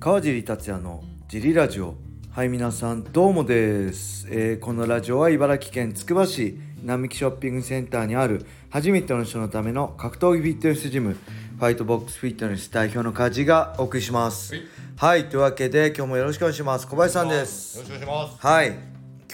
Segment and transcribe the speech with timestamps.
[0.00, 1.96] 川尻達也のジリラジオ。
[2.30, 14.54] はい皆さんどうもです、えーこのラジオは茨城県つくば市並木ショッピングセンターにある初めての人のための格闘技フィットネスジムファイトボックスフィットネス代表の梶がお送りします。
[14.54, 14.64] はい。
[14.96, 16.86] はいというわけで今日もよろしくお願いします。
[16.86, 17.78] 小林さんです。
[17.78, 18.46] よろしくお願いします。
[18.46, 18.68] はい。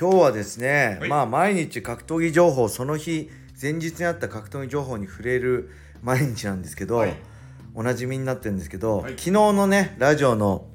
[0.01, 1.11] 今日はですね、はい。
[1.11, 3.29] まあ毎日格闘技情報その日
[3.61, 5.69] 前日にあった格闘技情報に触れる
[6.03, 7.15] 毎日なんですけど、はい
[7.75, 10.67] おなじみになってるんですけど、はい昨日のねラジオの、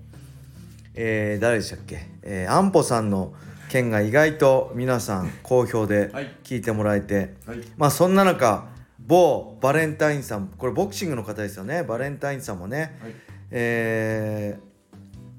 [0.96, 3.34] えー誰でしたっけ、えー、安保さんの
[3.70, 7.60] 件が意外と皆さん好評ではい聞いてもらえて、はい。
[7.78, 8.68] まあそんな中
[9.00, 13.14] 某バレンタインさんこれボクシングの方ですよねバレンタインさんもね、はい。
[13.52, 14.70] えー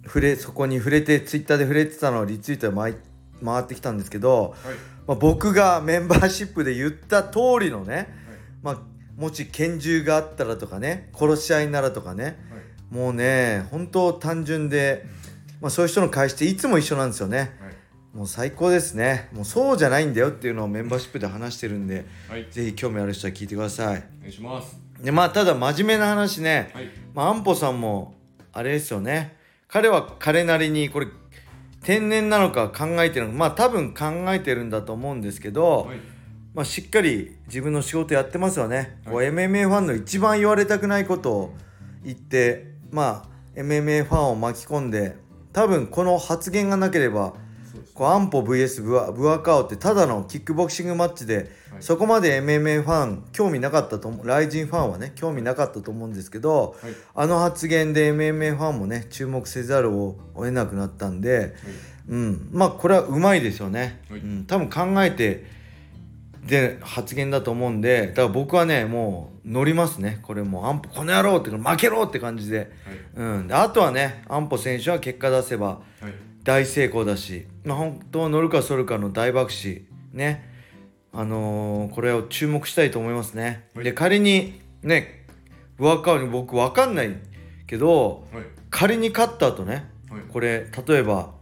[0.07, 2.95] 触れそこに触れてツイッターで触れてたのをリツイートで回い
[3.45, 4.75] 回ってきたんですけど、はい。
[5.07, 8.09] まあ、僕がメンバーシップで言った通りのね、
[8.63, 8.79] まあ、
[9.21, 12.35] もし拳銃があったらとかね殺し合いならとかねはい。
[12.91, 15.05] もうね本当単純で、
[15.61, 17.49] まあ、そういう人の返していつも一緒なんですよねはい。
[18.17, 22.47] もう最高ですねもうそうじゃないんだよっていうのをメンバーシップで話してるんではい。
[22.51, 23.91] ぜひ興味ある人は聞いてくださいお
[24.23, 24.81] 願いします。
[24.99, 26.89] でまあただ真面目な話ね、はい。
[27.15, 28.15] まあ、安保さんも
[28.55, 29.37] あれですよね
[29.69, 31.09] 彼は彼なりにこれ
[31.83, 35.99] 天然なのか考えてるのかまあ多分考えてるんだと思うんですけど、はい。
[36.55, 39.29] まあ、しっかり自分の仕事やってますよね、はい。
[39.29, 41.55] MMA ファンの一番言われたくないことを
[42.05, 43.25] 言ってま
[43.57, 45.17] あ MMA ファンを巻き込んで
[45.53, 47.35] 多分この発言がなければ。
[48.01, 51.47] こう安保 VS ブワブワカオってただのキックボクシングマッチで、はい。
[51.81, 56.93] そこまで MMA ファン興味なかったと思うライジンファンはね興味なかったと思うんですけど、はい。
[57.15, 61.55] あの発言で MMA ファンもね注目せざるを得なくなったんで、
[62.09, 64.21] うん、まあこれはうまいですよね、はい。
[64.21, 65.45] うん、多分考えて
[66.47, 72.69] で発言だと思うんでだから僕はねもう乗りますねこれもう安保この野郎って負けろって感じで,、はい。
[73.17, 75.67] うん、であとはね安保選手は結果出せば
[76.01, 76.15] はい。
[76.43, 80.49] 大成功だし、まあ、本当乗るかそるかの大爆死ね
[81.13, 85.27] あのーこれを注目したいと思いますね、はいで仮にね
[85.77, 87.15] ブワカオに僕分かんない
[87.67, 88.45] けどはい。
[88.71, 90.21] 仮に勝った後ねはい。
[90.33, 91.33] これ例えば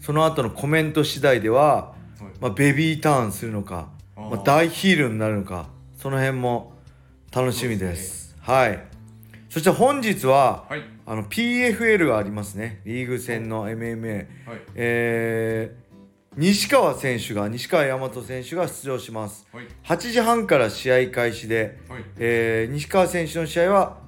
[0.00, 2.24] その後のコメント次第では、はい。
[2.40, 3.88] まあ、ベビーターンするのか
[4.30, 5.68] まあ、大ヒールになるのか。
[5.98, 6.72] その辺も
[7.34, 8.36] 楽しみです。
[8.40, 8.78] はい。
[9.48, 10.82] そして本日ははい。
[11.04, 12.80] あの PFL がありますね。
[12.84, 14.26] リーグ戦の MMA はい。
[14.74, 15.82] えー
[16.34, 19.46] 西川選手が西川大和選手が出場します。
[19.52, 19.66] はい。
[19.84, 22.04] 8時半から試合開始で、はい。
[22.18, 23.98] えー西川選手の試合は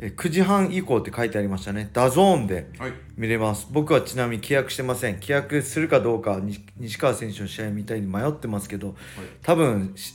[0.00, 1.88] えー9時半以降って書いてありましたね。
[1.92, 2.92] DAZN ではい。
[3.16, 3.66] 見れます。
[3.70, 5.16] 僕はちなみに契約してません。
[5.16, 8.94] 契約するかどうかは西西川選手の試合みたいに迷ってますけど
[9.42, 10.14] 多分し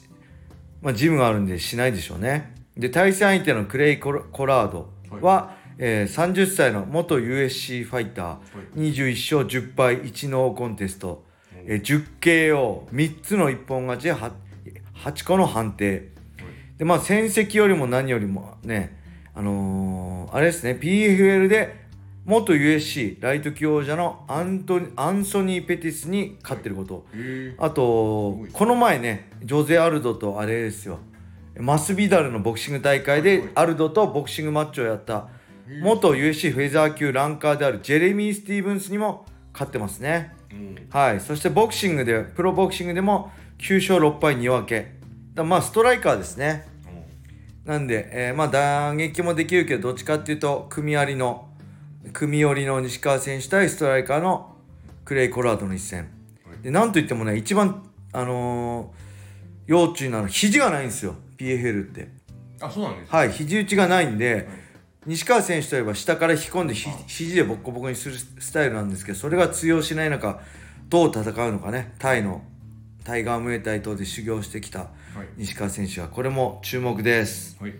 [0.81, 2.55] まあ、ジムがあるんでしないでしょうね。
[2.75, 4.89] で対戦相手のクレイ・コラード
[5.21, 11.23] は、えー30歳の元 UFC ファイター、21勝10敗1ノーコンテスト、
[11.65, 11.81] えー
[12.19, 14.31] 10KO3 つの一本勝ちで 8,
[14.95, 16.09] 8個の判定。
[16.77, 18.99] でまあ戦績よりも何よりもね
[19.33, 21.81] あのーあれですね PFL で
[22.25, 27.55] 元 USC ライト級王者のアントアンソニー・ペティスに勝ってること、へえ。
[27.57, 30.99] あとこの前ねジョゼ・アルドとあれですよ。
[31.57, 35.27] マスビダルのボクシング大会はいでアルドとボクシングマッチをやった
[35.81, 40.33] 元 USC フェザー級ランカーであるジェレミー・スティーブンスにも勝ってますね。
[40.51, 40.75] うん。
[40.89, 41.19] はい。
[41.19, 44.93] そしてボクシングでプロボクシングでも9勝6敗2分け。
[45.33, 46.67] だまあストライカーですね
[47.71, 51.47] なんで、えーまあ打撃もできるけどどっちかっていうと組ありの
[52.11, 54.57] 組寄りの西川選手対ストライカーの
[55.05, 56.09] クレイ・コラードの一戦。
[56.45, 59.01] はいでなんといってもね一番あのー
[59.67, 62.09] 要注意なのは肘がないんですよ PFL って。
[62.59, 63.11] あ、そうなんです。
[63.11, 64.49] はい肘打ちがないんで、
[65.05, 70.41] 西川選手といえば下から引き込んでひ肘でボッコボコにするスタイルなんですけどそれが通用しない中
[70.89, 72.43] どう戦うのかねタイの
[73.03, 74.87] タイガームエタイ等で修行してきたは
[75.23, 75.27] い。
[75.37, 77.73] 西川選手はこれも注目ですはい。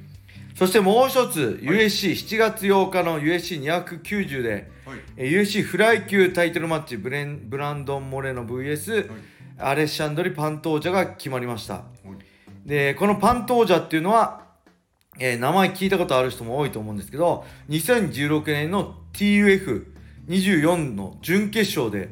[0.56, 5.00] そしてもう一つ USC7 月8日の USC290 で、はい。
[5.18, 9.10] えー USC フライ級タイトルマッチブレンブランドン・モレノ VS、
[9.58, 11.82] アレッシャンドリ・パントージャが決まりましたは
[12.66, 12.68] い。
[12.68, 14.42] でこのパントージャっていうのは、
[15.20, 22.10] えー名前聞いたことある人も多いと思うんですけど2016年の TUF24 の準決勝で、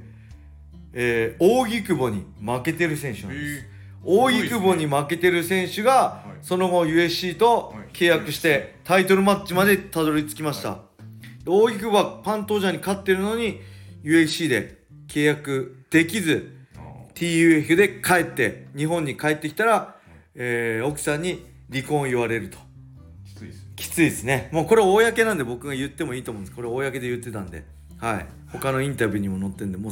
[0.94, 3.66] えー、扇久保に負けてる選手なんです。
[4.04, 6.30] 扇久保に負けてる選手が、はい。
[6.42, 10.80] その後 USC と契約してタイトルマッチまでたどり着きました、
[11.44, 13.60] で扇久保はパントージャに勝ってるのに
[14.04, 16.80] USC で契約できずあ
[17.14, 19.96] TUF で帰って日本に帰ってきたら、
[20.36, 22.58] えー奥さんに離婚を言われると。
[23.26, 23.74] きついですね。
[23.76, 24.50] きついですね。
[24.52, 26.56] もうこれ公なんで僕が言ってもいいと思うんです。
[26.56, 27.64] これ公で言ってたんで。
[27.98, 28.26] はい。
[28.52, 29.92] 他のインタビューにも載ってんでもう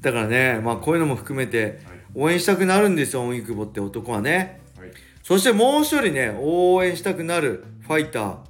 [0.00, 1.80] だからねまあこういうのも含めて
[2.14, 4.62] 応援したくなるんですよ荻窪って男はね。
[4.78, 4.90] はい。
[5.22, 8.24] そしてもう一人ね応援したくなるファイター。
[8.24, 8.40] はい。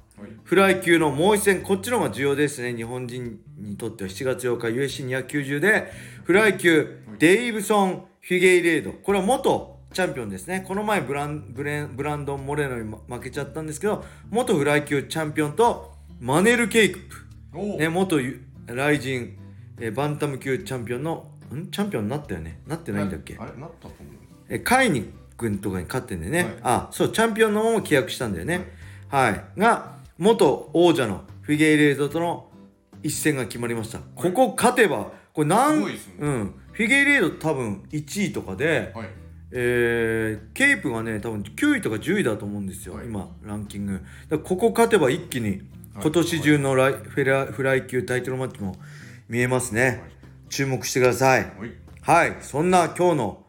[0.43, 2.73] フライ級のもう一戦こっちの方が重要ですね。
[2.73, 4.09] 日本人にとっては。
[4.09, 5.91] 7月8日 USC290 で。
[6.23, 8.91] フライ級デイブソン・フィゲイレード。
[8.91, 10.63] これは元チャンピオンですね。
[10.67, 17.15] この前ブランブレンブランドン・モレノにま負けちゃったんですけど元フライ級チャンピオンとマネル・ケイクプ。
[17.77, 19.37] ね、元ゆライジン、
[19.79, 21.71] えーバンタム級チャンピオンのん？
[21.71, 22.59] チャンピオンになったよね？
[22.67, 23.37] なってないんだっけ？
[23.39, 24.13] あれなったと思う。
[24.49, 26.53] えカイニ君とかに勝ってんでね、はい。
[26.63, 28.71] あそうチャンピオンのまま契約したんだよね。
[29.09, 32.49] はい、が元王者のフィゲイレードとの
[33.03, 35.93] 一戦が決まりました、ここ勝てばこれなんね。
[36.19, 36.53] うん。
[36.71, 39.09] フィゲイレード多分1位とかで、はい。
[39.51, 43.05] えーケイプがね多分9位とか10位だと思うんですよ、はい。
[43.05, 44.01] 今ランキング。
[44.43, 45.61] ここ勝てば一気に
[45.99, 48.75] 今年中のライ、フェラフライ級タイトルマッチも
[49.29, 50.03] 見えますね、
[50.49, 51.71] 注目してくださいはい
[52.01, 53.43] はい、そんな今日の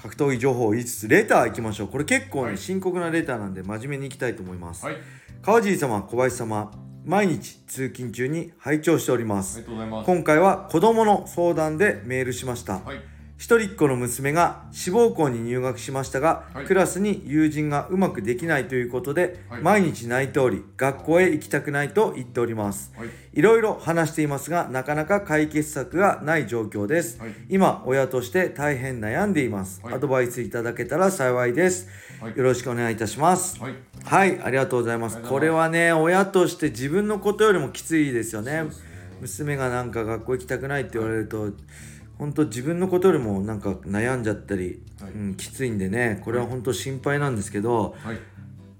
[0.00, 1.88] 格闘技情報を言いつつ、レター行きましょう。
[1.88, 4.86] これ結構ね、はい深刻なレターなんで、真面目に行きたいと思います。
[4.86, 4.96] はい
[5.42, 6.72] 川尻様、小林様、
[7.04, 9.60] 毎日通勤中に拝聴しておりまありす。
[9.60, 12.78] がとうございます今回は子供の相談でメールしました。
[12.78, 16.66] はい一人っ子の娘が志望校に入学しましたが、はい。
[16.66, 19.62] クラスに友人がうまくできないということで、はい。
[19.62, 22.92] 毎日泣いており学校へ行きたくないと言っております。
[22.96, 23.08] はい。
[23.34, 27.34] いろいろ話していますがなかなか解決策がない状況です、はい。
[27.48, 29.94] 今親として大変悩んでいます、はい。
[29.94, 31.86] アドバイスいただけたら幸いです、
[32.20, 32.36] はい。
[32.36, 33.60] よろしくお願いいたします。
[33.60, 33.74] はい。
[34.02, 35.14] はいありがとうございます。
[35.14, 35.62] ありがとうございます。
[35.62, 38.64] これはね親として自分のことよりもきついですよね。
[39.20, 41.50] 娘がなんか学校行きたくないって言われると、
[42.18, 45.12] 本当自分のことよりもなんか悩んじゃったり、はい。
[45.12, 48.18] うん、きついんでねこれは本当心配なんですけど、はい。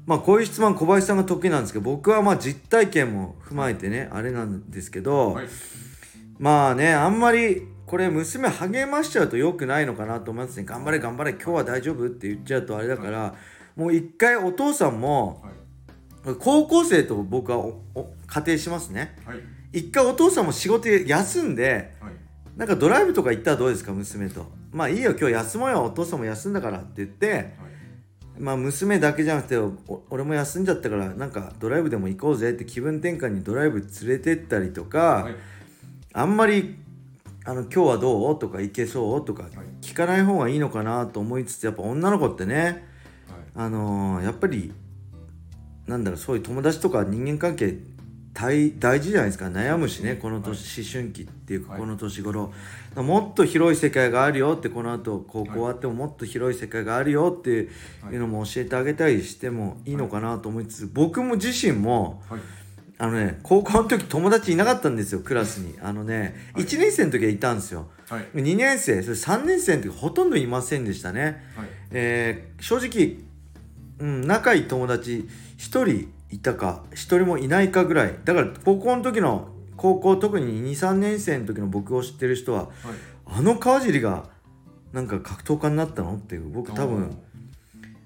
[0.06, 5.46] まあこういう質問小林さんが得意なんですけど僕はまあ実体験も踏まえてねあれなんですけど、はい。
[6.38, 10.64] まあねあんまりこれ娘励ましちゃうと良くないのかなと思いますね。
[10.64, 13.34] 頑張れ頑張れ今日は大丈夫って言っちゃうとあれだから、
[13.76, 15.50] もう一回お父さんもは
[16.32, 16.36] い。
[16.40, 19.16] 高校生と僕はおお仮定しますね。
[19.24, 19.38] はい。
[19.72, 22.12] 一回お父さんも仕事休んではい
[22.58, 24.44] なんかドライブとか行ったらどうですか娘と？
[24.72, 25.84] まあいいよ今日休もうよ。
[25.84, 27.46] お父さんも休んだからって言ってはい。
[28.40, 29.72] まあ娘だけじゃなくてお
[30.10, 35.36] 俺も休んじゃったからなんかドライブでも行こうぜって気分転換にドライブ連れてったりとか、はい。
[36.12, 36.76] あんまり
[37.44, 39.44] あの「今日はどう?」とか「行けそう?」とか
[39.80, 42.82] 聞かない方がいいのかなと思いつつやっぱ女の子ってねはい。
[43.54, 44.72] あのーやっぱり
[45.86, 47.78] なんだろうそういう友達とか人間関係
[48.40, 49.46] 大大事じゃないですか。
[49.46, 51.80] 悩むしねこの年、思春期っていうかはい。
[51.80, 52.52] この年頃、
[52.94, 57.62] もっと広い世界があるよってこの後高校終わってももっと広い世界があるよってい
[58.12, 62.40] うのも教えてあげたりしてもいいのかなと思いつつ僕も自身もはい。
[63.00, 65.76] あのね高校の時友達いなかったんですよクラスに。
[65.82, 66.64] あのね、はい。
[66.64, 67.88] 1年生の時はいたんですよ。
[68.08, 68.22] はい。
[68.34, 71.44] 2年生それ3年生の時ほとんどいませんでしたね。
[71.56, 71.68] はい。
[71.90, 73.16] えー正直、
[73.98, 78.14] うん、仲いい友達1人いたか1人もいないかぐらい。
[78.24, 82.70] だから高校の時の高校特に23年生の時の僕を知ってる人ははい。
[83.30, 84.24] あの川尻が
[84.92, 87.18] なんか格闘家になったのっていう僕多分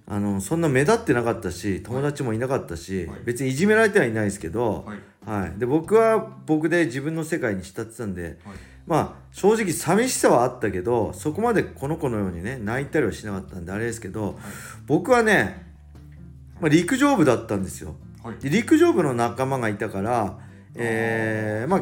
[0.07, 3.21] あのそんな目立ってなかったし友達もいなかったし、はい。
[3.25, 4.99] 別にいじめられてはいないですけど、はい。
[5.25, 8.37] はい、で僕は僕で自分の世界に浸ってたんではい。
[8.87, 14.39] まあ正直寂しさはあったけどそこまでこの子のようにね泣いたりはしなかったんであれですけど
[14.87, 15.65] 僕はね、
[16.61, 18.37] まあ、陸上部だったんですよはい。
[18.37, 20.39] で陸上部の仲間がいたから、
[20.75, 21.81] えーまあ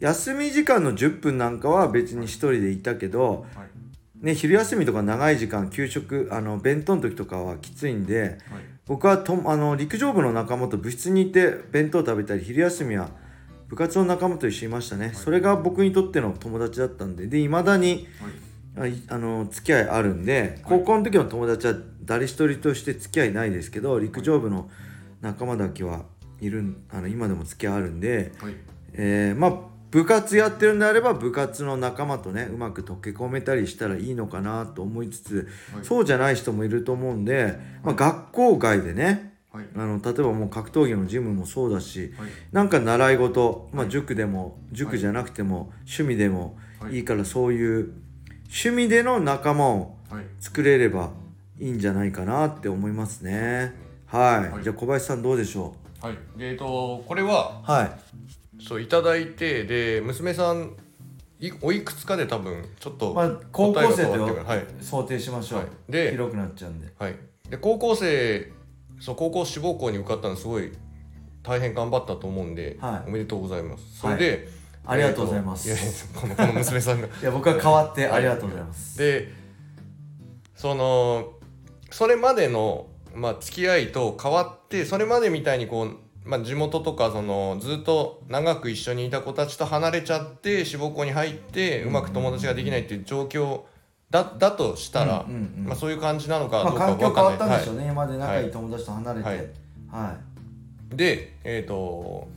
[0.00, 4.26] 休み時間の10分なんかは別に一人でいたけど、はい。
[4.26, 8.38] ね、昼休みとか長い時間給食あの弁当の時とかはきついんではい。
[8.84, 13.10] 僕はとあの陸上部の仲間と部室にいて弁当食べたり昼休みは
[13.68, 18.06] 部活の仲間と一緒にいましたね、それが僕にとっての友達だったんででいまだに
[18.74, 18.94] はい。
[19.08, 24.70] あの付き合いあるんで高校の時の友達は誰一人として付き合いないですけど陸上部の
[25.22, 26.04] 仲間だけは
[26.40, 28.54] いるんあの今でも付き合いあるんで、はい。
[28.92, 35.84] えーまあ部活やってるんであれば部活の仲間とねうまく溶け込めたりしたらいいのかなと思いつつ、はい。
[35.84, 39.66] そうじゃない人もいると思うんで、まあ、学校外でねはい。
[39.76, 42.30] あの例えばもう格闘技のジムもそうだしはい。
[42.52, 43.92] なんか習い事、まあ、はい。
[43.92, 46.96] 塾でも塾じゃなくても趣味でもはい。
[46.96, 47.92] いいからそういう
[48.44, 50.24] 趣味での仲間をはい。
[50.40, 51.10] 作れれば
[51.58, 53.74] いいんじゃないかなって思いますね。
[54.16, 54.62] はい、はい。
[54.62, 56.14] じゃあ小林さんどうでしょはい。
[56.36, 57.70] でえっとこれはう。
[57.70, 58.62] はい。
[58.62, 60.76] そういただいてで娘さん
[61.40, 64.66] いおいくつかで多分ちょっとまあ高校生ではい。
[64.80, 65.58] 想定しましょう。
[65.60, 65.68] はい。
[65.88, 66.88] で広くなっちゃうんで。
[66.98, 67.16] はい。
[67.48, 68.52] で高校生
[69.00, 70.46] そう高校志望校に受かったのす。
[70.46, 70.72] ごい
[71.42, 73.08] 大変頑張ったと思うんで、はい。
[73.08, 73.98] おめでとうございます。
[73.98, 74.48] それで、
[74.86, 75.68] ありがとうございます。
[75.68, 77.06] いやいやこのこの娘さんが。
[77.20, 79.32] いや僕は代わってありがとうございます、で
[80.54, 81.32] その
[81.90, 93.62] それまでの、まあ、付き合いと変わってそれまでみたいにこう、まあ、地元とかそのずっと長く一緒にいた子たちと離れちゃって志望校に入ってうまく友達ができないっていう状況
[94.10, 97.24] だだとしたら、うんうんうんまあ、そういう感じなのかまあ、どうかかんない。
[97.24, 99.28] わったんでしょうね、今まで仲いい友達と離れて。
[99.90, 100.16] はは
[100.90, 100.94] い。
[100.94, 102.28] い、でえっ、と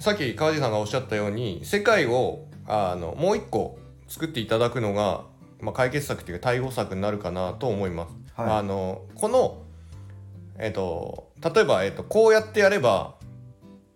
[0.00, 5.24] さっき川地さんがおっしゃったように世界をあのもう一個作っていただくのが、
[5.60, 8.14] まあ、解決策っていうか対応策になるかなと思います。
[8.42, 8.58] はい。
[8.58, 9.62] あのこの
[10.58, 13.14] えっ、と例えば、えー、とこうやってやれば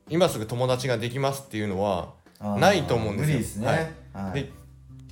[0.08, 2.14] 今すぐ友達ができますっていうのは
[2.58, 3.32] ないと思うんですよ。
[3.32, 3.66] 無理ですね、
[4.12, 4.24] はい。
[4.26, 4.42] はい。
[4.42, 4.50] で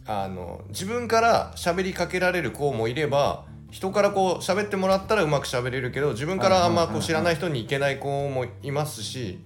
[0.07, 9.39] あの自分から喋りかけられる子もいれば人からこう喋ってもらったらうまく喋れるけど自分からあんまこう知らない人に行けない子もいますし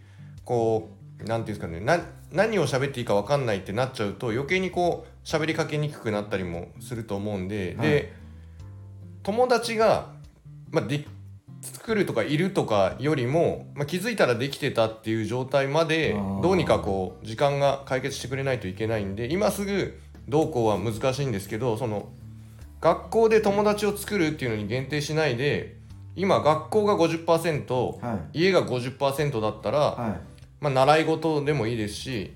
[0.45, 0.91] こ
[1.21, 2.01] うなんていうんですかねな
[2.33, 7.89] 何を喋っていいか分かんないってなっちゃうと余計にこう喋りかけにくくなったりもすると思うんで、はい。
[7.89, 8.13] で
[9.27, 10.13] 友達が、
[10.71, 11.05] まあ、で
[11.61, 22.09] 作るとかいるとかよりも、まあ、気づいたらできてたっていう状態までどうにかこう時間が解決してくれないといけないんで今すぐどうこうは難しいんですけどその
[22.81, 25.77] 学校で友達を作るっていうのに限定しないで
[26.17, 28.39] 今学校が50%、はい。
[28.41, 30.21] 家が50%だったら、はい。
[30.61, 32.33] まあ、習い事でもいいですし、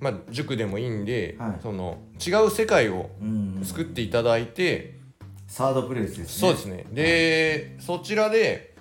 [0.00, 1.60] まあ、塾でもいいんで、はい。
[1.62, 3.60] その違う世界をうん。
[3.62, 4.98] 作っていただいて、
[5.54, 6.26] サードプレイスですね。
[6.26, 6.84] そうですね。
[6.90, 8.74] で、そちらで、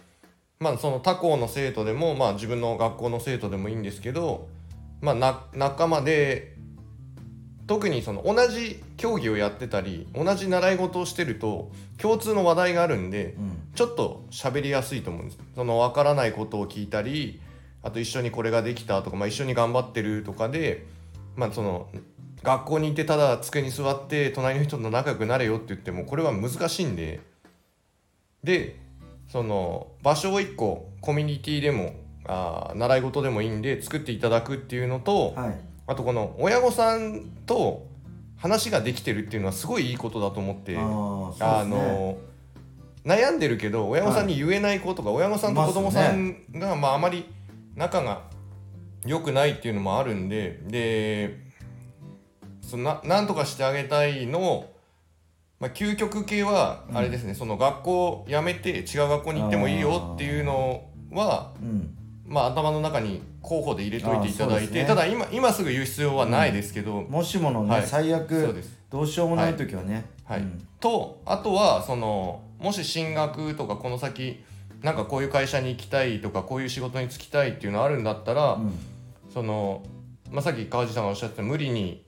[0.59, 4.47] まあ、その他校の生徒でも、まあ、自分の学校の生徒でもいいんですけど、
[4.99, 6.55] まあ、な仲間で
[7.67, 13.51] 特にその同じ競技をやってたり同じ習い事をしてると共通の話題があるんでうん。
[13.75, 15.37] ちょっと喋りやすいと思うんです。
[15.53, 17.39] その分からないことを聞いたり
[17.83, 20.87] あと一緒にこれができたとか、まあ、一緒に頑張ってるとかで、
[21.35, 21.87] まあ、その
[22.43, 27.21] 学校に行ってただ机に座って隣の人と仲良くなれよって言ってもこれは難しいんで
[28.43, 28.79] で
[29.29, 31.95] その場所を1個コミュニティでも
[32.25, 37.85] あー習い事でもいいんで作っていただくっていうのと、はいあとこの親御さんと
[38.38, 40.77] 話ができてるっていうのはすごいいいことだと思って。
[40.77, 40.85] あね
[41.39, 42.17] あの
[43.05, 47.25] 悩んでるけど親御さんに言えない子とか、親御さんと子供さんが、まあ、あまり
[47.75, 48.21] 仲が
[49.05, 51.38] 良くないっていうのもあるんでで
[52.73, 54.73] そのななんとかしてあげたいのを、
[55.59, 61.95] まあ、究極系はあれですね、その学校辞めて違う学校に行ってもいいよっていうのはうん。
[62.25, 64.85] まあ、頭の中に候補で入れといていただいて、ね。
[64.85, 67.83] ただ今今すぐ言う必要はないですけど、もしものね、はい。
[67.85, 68.75] 最そう悪です。
[68.89, 70.05] どうしようもない時はね。
[70.23, 70.39] はい。
[70.39, 70.67] うん。
[70.79, 74.43] とあとはそのもし進学とかこの先
[74.81, 78.73] なんかこういう会社に行きたいとかこういう仕事に就きたいっていうのあるんだったら、うん。
[79.31, 79.83] その、
[80.31, 82.02] まあ、さっき川地さんがおっしゃってた無理に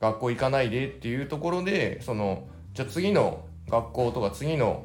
[0.00, 4.84] 学校行かないでっていうところでそのじゃあ次の学校とか次の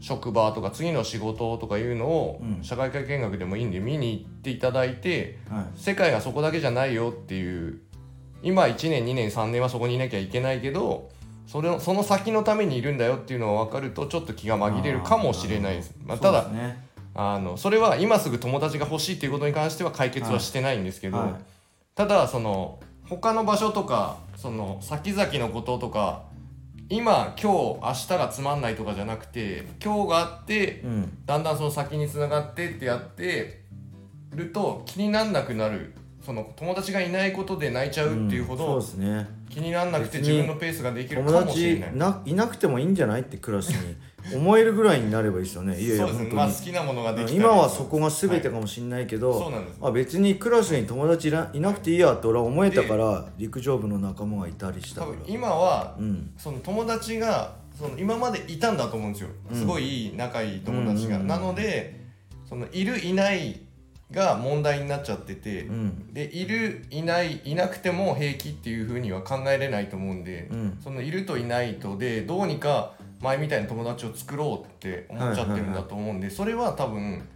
[0.00, 2.64] 職場とか次の仕事とかいうのをうん。
[2.64, 5.64] 社会科見学でもいいんで見に行っていただいてはい。
[5.76, 7.80] 世界がそこだけじゃないよっていう
[8.42, 11.10] 今1年2年3年はそこにいなきゃいけないけど
[11.46, 15.94] それをその先のためにいるんだよっていうのが分かるとちょっと気が紛れるかもしれないです。
[16.04, 16.50] まあ、ただ
[17.14, 21.34] あのそれは今すぐ友達が欲しいっていうことに関しては解決はしてないんですけど、はい。
[21.94, 26.22] ただその他の場所とかその先々のこととか
[26.88, 31.18] 今今日明日がつまんないとかじゃなくて今日があってうん。
[31.24, 33.62] だんだんその先に繋がってってやって
[34.34, 35.94] ると気になんなくなる。
[36.24, 39.28] その友達がいないことで泣いちゃうっていうほんそうどですね。
[39.50, 41.96] 気になんなくて自分のペースができる友かもしれ達ない。
[41.96, 43.94] ないなくてもいいんじゃないってクラスに
[44.32, 45.78] 思えるぐらいになればいいですよね。
[45.78, 46.28] いやいやそうです本当に。
[46.30, 49.78] ねまあ好きなものができたり今はそこが全てかもしれないけど、そうなんです。
[49.82, 56.30] あ別にクラスに友達いらいなくていいやって俺は思えたから陸上部の仲間がいたりしたから多分今はうん。
[56.36, 59.30] その友達がその今までいたんだと思うんですよ。
[59.50, 59.58] うん。
[59.58, 62.00] すごいいい仲いい友達が、なので
[62.48, 63.60] そのいるいない
[64.10, 66.12] が問題になっちゃってて、うん。
[66.12, 70.78] でいるいないいなくても平気っていうふうには考えれないと思うんで、うん。
[70.82, 77.26] そのいるといないとでどうにか前みたいな友達を作ろうって思っちゃってるんだと思うんで、それは多分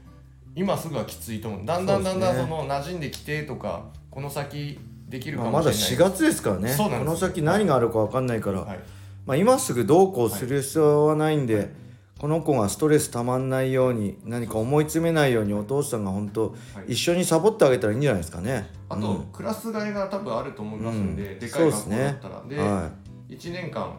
[0.54, 6.74] 今すぐはきついと思うだんだんだんだんその馴染んできてとかこの先できるかまあ、まだもしれない、4月ですからね。
[6.76, 8.80] この先何があるか分かんないから、はい。
[9.26, 11.70] まあ、今すぐどうこうする必要はないんで、
[12.18, 16.54] この子がストレスたまんないように何か思い詰めないようにお父さんが本当、は
[16.88, 16.92] い。
[16.92, 18.68] 一緒にサボってあげたらいいんじゃないですかね。
[18.88, 21.38] あと、うんクラス替えが多分あると思いますんで、うん。
[21.38, 22.04] でかい学校そうですね。
[22.04, 22.90] だったらで,、は
[23.28, 23.94] 1年間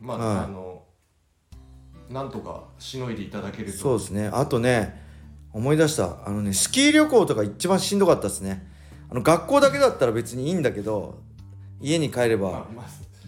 [0.00, 0.44] まあ、はい。
[0.44, 0.61] あの
[2.12, 3.78] なんとかしのいでいただけると。
[3.78, 4.30] そうですね。
[4.32, 5.00] あとね
[5.52, 6.18] 思い出した。
[6.26, 8.66] あのねスキー旅行とか一番しんどかったですね。
[9.10, 11.18] あの学校だけだったら別にいいんだけど
[11.80, 12.66] 家に帰れば、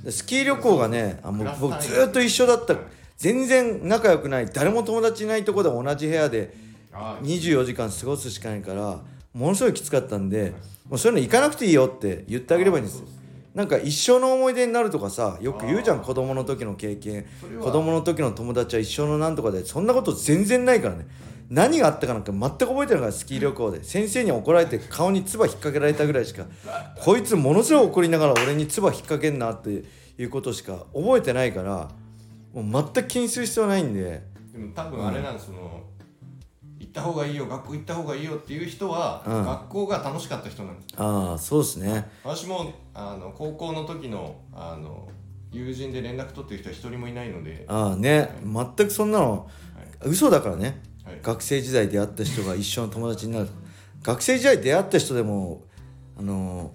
[0.09, 2.75] スキー旅行がねあもう僕ずーっと一緒だった。
[2.75, 2.83] はい
[3.17, 6.55] 全然仲良くない誰も友達いないとこで同じ部屋で
[6.93, 9.01] あー24時間過ごすしかないから
[9.33, 10.53] ものすごいきつかったんで
[10.89, 13.24] もうそういうの行かなくていいよって言ってあげればいいんですそうですね
[13.55, 17.25] なんか一生の思い出になるとかさよく言うじゃん子供の時の経験。
[17.61, 21.07] 子供の時の友達は一生のなんとかでそんなこと全然ないからね。
[21.49, 23.85] 何があったかなんか全く覚えてないからスキー旅行で。
[23.85, 26.47] 先生に怒られて顔に唾引っ掛けられたぐらいしか
[27.01, 29.85] こいつものすごい怒りながら俺に唾引っ掛けんなって
[30.19, 31.91] いうことしか覚えてないから
[32.53, 34.23] もう全く気にする必要ないんで。
[34.53, 35.83] でも多分あれなんですその
[36.85, 39.45] 行った方がいいよ学校行った方がいいよっていう人は、うん。
[39.45, 40.89] 学校が楽しかった人なんです。
[40.97, 42.09] ああそうですね。
[42.23, 45.09] 私もあの高校の時のあの
[45.51, 48.29] 友人で連絡取ってる人は一人もいないので、ああね。
[48.45, 49.49] 全くそんなの
[50.03, 50.83] 嘘だからね。
[51.05, 51.19] はい。
[51.23, 53.49] 学生時代出会った人が一生の友達になる。
[54.03, 55.63] 学生時代出会った人でも
[56.19, 56.73] あの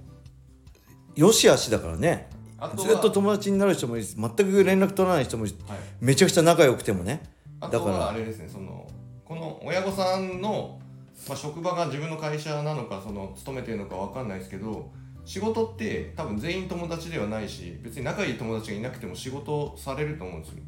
[1.15, 2.29] よしあしだからね。
[2.75, 5.53] ずっと友達になる人もいるし全く連絡取らない人もはい、
[6.01, 7.21] めちゃくちゃ仲良くてもね。
[7.61, 8.09] だから。
[8.09, 8.87] あれですねその
[9.29, 10.79] この親御さんの、
[11.27, 14.89] まあ、職場が自分の会社なのかその勤めてるのかわかんないですけど
[15.23, 20.63] 仕事って多分全員友達ではないし別に仲いい友達がいなくても仕事されると思うんですよ。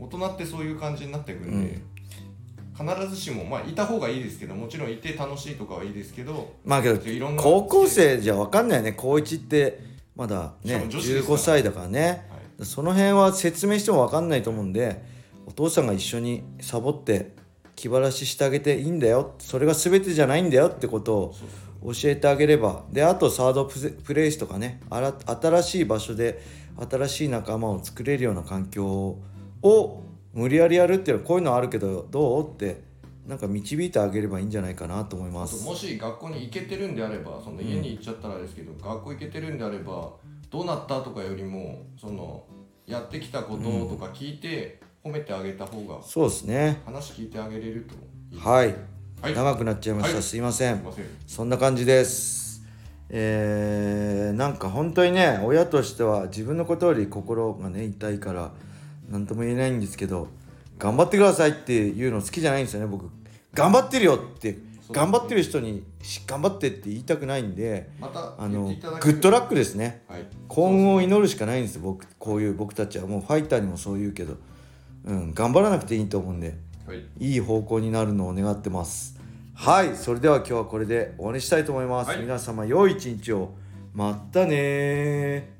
[0.00, 1.78] 大人ってそういう感じになってくるんで、
[2.76, 8.92] 必ずしもまあいた方がいいですけどもちろんいて楽しいとかはいいですけどまあけいろんなど高校生じゃ分かんないよね。
[8.94, 9.78] 高1って
[10.16, 11.36] まだねも女子ですから。
[11.36, 12.26] 15歳だからね。
[12.58, 12.66] はい。
[12.66, 15.00] その辺は説明しても分かんないと思うんで
[15.46, 17.38] お父さんが一緒にサボって
[17.80, 19.32] 気晴らししてあげていいんだよ。
[19.38, 21.34] それが全てじゃないんだよってことを
[21.82, 22.84] 教えてあげれば。
[22.92, 24.80] であとサードプレイスとかね。
[24.90, 26.42] あら新しい場所で
[26.90, 29.16] 新しい仲間を作れるような環境
[29.62, 30.02] を
[30.34, 32.82] 無理やりやるっていうのはこういうのあるけどどうって
[33.26, 35.64] なんか導いてあげればいいんじゃないかなと思います。
[35.64, 40.12] もし学校に行けてるんであればその家に行っちゃったらですけど、学校行けてるんであれば
[40.50, 42.44] どうなったとかよりもその
[42.86, 46.82] やってきたこととか聞いて褒めてあげた方がそうですね。
[46.84, 47.86] 話聞いてあげれる
[48.32, 48.74] とはい、
[49.22, 49.34] はい。
[49.34, 50.22] 長くなっちゃいました、はい。
[50.22, 50.82] すいません。
[51.26, 52.62] そんな感じです。
[53.08, 58.52] えー、なんか本当にね親としては自分のことより心がね痛いから
[59.08, 60.28] 何とも言えないんですけど
[60.78, 63.10] 頑張ってくださいっていうの好きじゃないんですよね僕。
[63.52, 64.58] 頑張ってるよって
[64.92, 70.02] 頑張ってる人にし頑張ってって言いたくないんでまたあのグッドラックですね。
[70.08, 70.24] はい。
[70.48, 72.06] 幸運を祈るしかないんですよ僕。
[72.18, 73.06] こういう僕たちは。
[73.06, 74.36] もうファイターにもそう言うけど、
[75.04, 77.04] うん、頑張らなくていいと思うんではい。
[77.18, 79.18] いい方向になるのを願ってます。
[79.54, 82.20] はいそれでは今日はこれで終わりにしたいと思います、はい。
[82.20, 83.54] 皆様良い一日を。
[83.92, 85.59] またねー